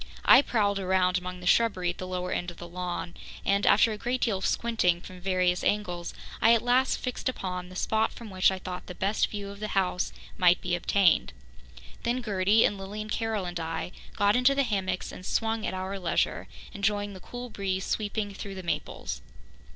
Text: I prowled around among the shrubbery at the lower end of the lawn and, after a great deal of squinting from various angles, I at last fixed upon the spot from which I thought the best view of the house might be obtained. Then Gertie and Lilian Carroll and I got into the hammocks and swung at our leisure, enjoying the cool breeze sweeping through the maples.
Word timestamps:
I 0.25 0.41
prowled 0.41 0.79
around 0.79 1.19
among 1.19 1.41
the 1.41 1.45
shrubbery 1.45 1.91
at 1.91 1.99
the 1.99 2.07
lower 2.07 2.31
end 2.31 2.49
of 2.49 2.57
the 2.57 2.67
lawn 2.67 3.13
and, 3.45 3.67
after 3.67 3.91
a 3.91 3.99
great 3.99 4.21
deal 4.21 4.39
of 4.39 4.47
squinting 4.47 4.99
from 4.99 5.21
various 5.21 5.63
angles, 5.63 6.11
I 6.41 6.55
at 6.55 6.63
last 6.63 6.97
fixed 6.97 7.29
upon 7.29 7.69
the 7.69 7.75
spot 7.75 8.11
from 8.11 8.31
which 8.31 8.49
I 8.49 8.57
thought 8.57 8.87
the 8.87 8.95
best 8.95 9.27
view 9.27 9.49
of 9.51 9.59
the 9.59 9.67
house 9.77 10.11
might 10.39 10.59
be 10.59 10.73
obtained. 10.75 11.33
Then 12.01 12.23
Gertie 12.23 12.65
and 12.65 12.79
Lilian 12.79 13.09
Carroll 13.11 13.45
and 13.45 13.59
I 13.59 13.91
got 14.15 14.35
into 14.35 14.55
the 14.55 14.63
hammocks 14.63 15.11
and 15.11 15.23
swung 15.23 15.67
at 15.67 15.73
our 15.75 15.99
leisure, 15.99 16.47
enjoying 16.73 17.13
the 17.13 17.19
cool 17.19 17.51
breeze 17.51 17.85
sweeping 17.85 18.33
through 18.33 18.55
the 18.55 18.63
maples. 18.63 19.21